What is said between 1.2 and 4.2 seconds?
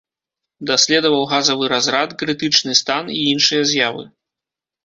газавы разрад, крытычны стан і іншыя з'явы.